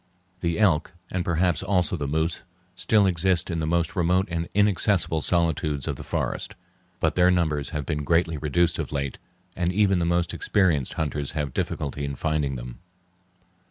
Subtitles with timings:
[0.39, 2.41] The elk and perhaps also the moose
[2.75, 6.55] still exist in the most remote and inaccessible solitudes of the forest,
[6.99, 9.19] but their numbers have been greatly reduced of late,
[9.55, 12.79] and even the most experienced hunters have difficulty in finding them.